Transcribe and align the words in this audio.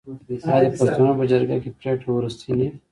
آیا 0.53 0.67
د 0.71 0.75
پښتنو 0.79 1.11
په 1.19 1.25
جرګه 1.31 1.55
کې 1.63 1.69
پریکړه 1.79 2.09
وروستۍ 2.13 2.51
نه 2.59 2.63
وي؟ 2.67 2.71